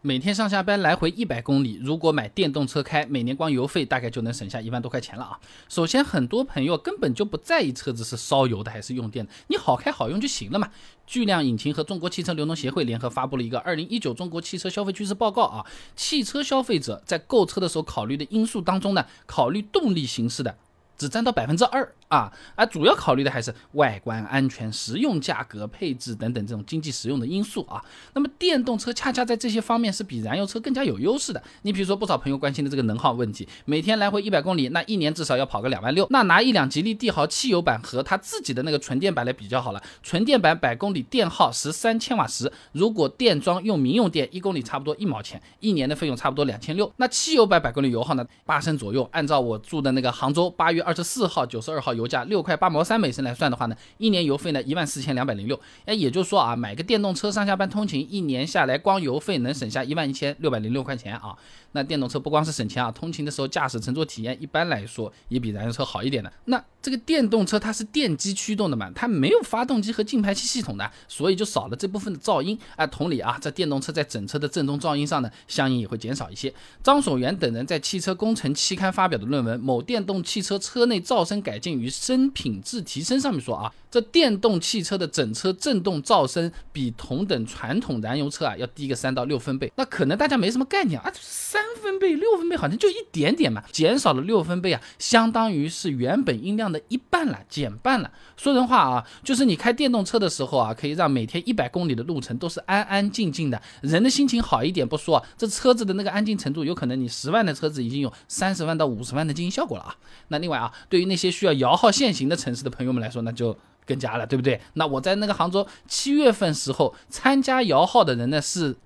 [0.00, 5.40] 每天上下班来回一百公里，如果买电动车开，每年光油费大概就能省下一万多块钱了啊。
[5.68, 10.70] 首先，很多朋友根本就不在意车子是烧油的还是用电的，你好开好用就行了嘛。
[11.04, 15.66] 巨量引擎和中国汽车流通协会联合发布了一个二零一九中国汽车消费趋势报告啊，
[15.96, 20.56] 汽车消费者在购车的时候考虑的因素当中呢，考虑动力形式的。
[20.96, 27.84] 只占到百分之二啊，而主要考虑的还是外观、安全、实用、价格、配置等等这种经济实用的因素啊。
[28.14, 31.42] 那么电动车恰恰在这些方面是比燃油车更加有优势的。
[31.62, 36.06] 你比如说，不少朋友关心的这个能耗问题，每天来回一百公里，那一年至少要跑个两万六。
[36.08, 46.90] 那拿一辆吉利帝豪汽油版和它自己的那个纯电版来比较好了，纯电版百公里电耗十三千瓦时，如果电装用民用电，一公里差不多一毛钱，一年的费用差不多两千六。
[46.96, 49.06] 那汽油版百公里油耗呢，八升左右。
[49.12, 50.78] 按照我住的那个杭州八月。
[50.88, 55.60] 二十四号、九十二号油价六块八毛三每升来算的话呢，一年油费呢一万四千两百零六。
[55.84, 61.36] 哎，也就是说啊，买个电动车上下班通勤，一年下来光油费能省下一万一千六百零六块钱啊。
[61.72, 66.32] 那电动车不光是省钱啊，通勤的时候驾驶乘坐体验一般来说也比燃油车好一点的。
[66.46, 72.58] 那这个电动车它是电机驱动的嘛，它没有发动机和进排气系统的，所以就少了这部分的噪音。
[72.76, 76.52] 啊，同理啊，这电动车在整车的震动噪音上呢，相应也会减少一些。
[76.82, 89.72] 张守元等人在《汽车工程》期刊发表的论文《某电动汽车车内噪声改进与声品质提升》上面说啊，这电动汽车的整车震动噪声比同等传统燃油车啊要低个三到六分贝。
[89.76, 98.10] 那可能大家没什么概念啊，三分贝、六分贝好像就一点点嘛，减少了六分贝啊，相当于是原本音量的一半了，减半了。
[98.36, 109.96] 说人话啊，就是你开电动车的时候啊，可以让每天一百公里的路程都是安安静静的，人的心情好一点不说，这车子的那个安静程度，有可能你十万的车子已经有三十万到五十万的静音效果了啊。
[110.28, 113.56] 那另外啊，对于那些需要摇号限行的城市的朋友们来说，那就
[113.88, 114.60] 更加了，对不对？
[114.74, 118.76] 那我在那个杭州七月份时候参加摇号的人呢是。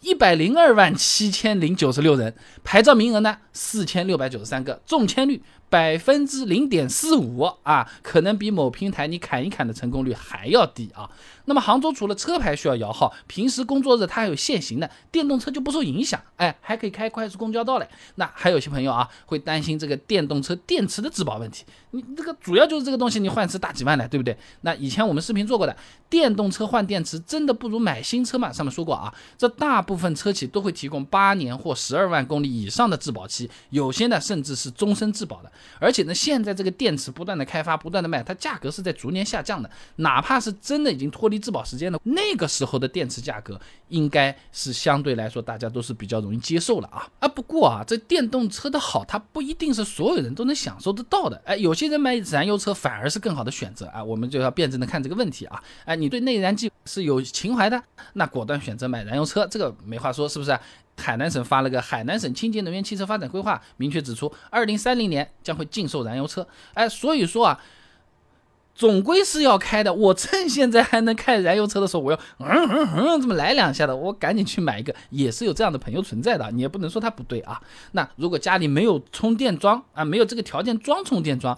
[0.00, 5.42] 一百零二万七千零九十六人，牌照名额呢四千六百九十三个，中签率。
[5.70, 11.10] 百分之零点四五啊，可能比某平台你砍一砍的成功率还要低啊。
[11.44, 17.88] 那么杭州除了车牌需要摇号，平时工作日它还有限行的，电动车就不受影响，哎，还可以开快速公交道嘞。
[18.16, 24.36] 那还有些朋友啊，会担心这个电动车电池的质保问题，你这个主要就是这个东西你换次大几万的，对不对？
[24.60, 25.74] 那以前我们视频做过的，
[26.10, 28.52] 电动车换电池真的不如买新车嘛？
[28.52, 35.50] 上面说过啊，这大部分车企都会提供八年或十二万公里以上的质保期，有些呢甚至是终身质保的。
[35.78, 39.70] 而且呢，现在这个电池不断的开发，不断的卖，它价格是在逐年下降的。
[39.96, 47.28] 哪怕是真的已经脱离质保时间了那个时候的电池价格，应该是相对来说大家都是比较容易接受了啊啊！
[47.28, 51.40] 不过啊，这电动车的好，它不一定是所有人都能享受得到的。
[51.44, 54.02] 哎，有些人买燃油车反而是更好的选择啊。
[54.02, 55.62] 我们就要辩证的看这个问题啊。
[55.84, 57.82] 哎，你对内燃机是有情怀的，
[58.14, 60.58] 那果断选择买燃油车，这个没话说，是不是？
[60.98, 66.46] 海南省发了个《海南省清洁能源汽车发展规划》，明确指出，二零三零年将会禁售燃油车。
[66.74, 67.60] 哎，所以说啊，
[68.74, 69.92] 总归是要开的。
[69.92, 74.94] 我趁现在还能开燃油车的时候，我要嗯嗯嗯这么来两下的，我赶紧去买一个。
[75.10, 77.60] 也是有这样的朋友存在的，你也不能说他不对啊。
[77.92, 81.56] 那如果家里没有充电桩啊，没有这个条件装充电桩，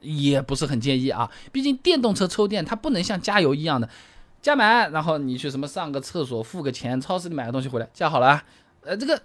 [0.00, 1.30] 也不是很建议啊。
[1.50, 3.88] 毕竟电动车充电它不能像加油一样的
[4.40, 8.44] 加满，然后你去什么上个厕所付个钱，超市里买个东西回来加好了啊。
[8.84, 9.20] 呃，这个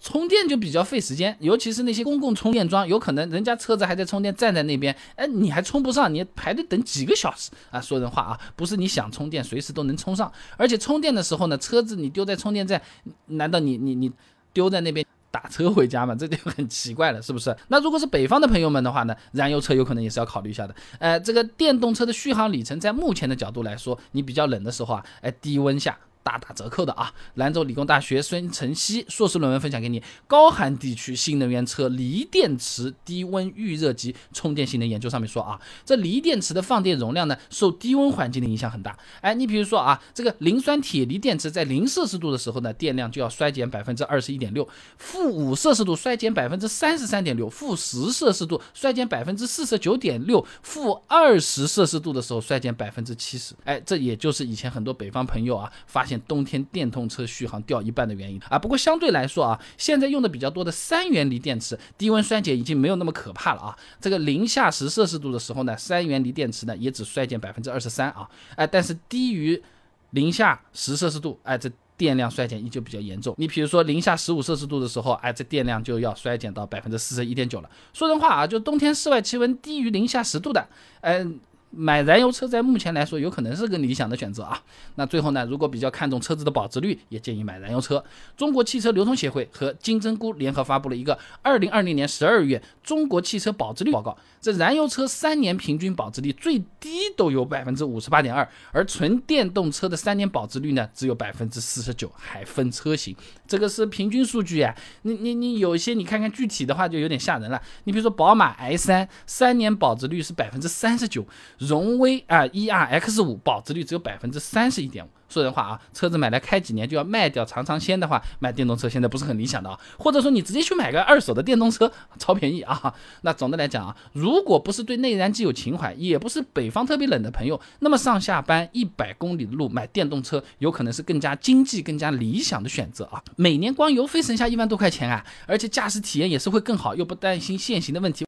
[0.00, 7.80] 充电就比较费时间，尤其是那些公共充电桩，有可能人家车子还在充电，站在那边，哎，你还充不上，你排队等几个小时啊！
[7.80, 12.80] 说人话啊，不是你想充电随时都能充上，而且充电的时候呢，车子你丢在充电站，
[13.26, 14.12] 难道你你你
[14.52, 16.14] 丢在那边打车回家吗？
[16.14, 17.56] 这就很奇怪了，是不是？
[17.68, 20.74] 那如果是北方的朋友们的话呢，燃油车有可能也是要考虑一下的。
[20.98, 25.98] 呃，这个电动车的续航里程，在目前的角度来说，你比较冷的时候啊，哎，低温下。
[26.28, 27.10] 大打折扣的啊！
[27.36, 38.94] 兰州理工大学孙晨曦硕士论文分享给你，高寒地区新能源车锂电池低温预热及充电性能研究上面说啊，这锂电池的放电容量呢，受低温环境的影响很大。
[39.22, 44.68] 哎，你比如说啊，这个磷酸铁锂电池在零摄氏度的时候呢，电量就要衰减百分之二十一点六，
[44.98, 53.54] 负五摄氏度衰减百分之三十三点六，负十摄氏度衰减百分之四十九点六，负二十摄氏度的时候衰减百分之七十。
[53.64, 56.17] 哎，这也就是以前很多北方朋友啊发现。
[56.26, 63.76] 冬天电动车续航掉一半的原因啊，不过相对来说啊，现在用的比较多的三元锂电池，低温衰减已经没有那么可怕了啊。
[64.00, 69.62] 这个零下十摄氏度的时候呢，三元锂电池呢也只衰减百分之二十三啊，哎，但是低于
[70.10, 73.34] 零下十摄氏度，哎，这电量衰减依旧比较严重。
[73.38, 77.70] 你比如说零下十五摄氏度的时候，哎，这电量就要衰减到百分之四十一点九了。
[77.92, 80.68] 说人话啊，就冬天室外气温低于零下十度的，
[81.00, 81.40] 嗯。
[81.70, 84.62] 买燃油车在目前来说有可能是个理想的选择啊。
[84.94, 88.02] 那最后呢，如果比较看重车子的保值率，也建议买燃油车。
[88.36, 103.14] 中国汽车流通协会和金针菇联合发布了一个二零二零年十二月中国汽车保值率报告，这燃油车三年平均保值率最低都有百分之五十八点二，而纯电动车的三年保值率呢只有百分之四十九，还分车型。
[103.46, 107.60] 这个是平均数据呀，你你你有一些你看看具体的话就有点吓人了。
[107.84, 111.26] 你比如说宝马 i 三三年保值率是百分之三十九。
[111.58, 115.08] 荣威啊，E R X 五保值率只有百分之三十一点五。
[115.28, 119.78] 说人话啊，车子买来开几年就要卖掉尝尝鲜的话，买电动车现在不是很理想的啊。
[119.98, 122.94] 或者说你直接去买个二手的电动车，超便宜啊。
[123.20, 133.22] 那总的来讲啊，如果不是对内燃机有情怀，也不是北方特别冷的朋友，那么上下班一百公里的路买电动车，有可能是更加经济、更加理想的选择啊。
[133.36, 138.26] 每年光油费省下一万多块钱啊，而且驾驶体验也是会更好，又不担心限行的问题。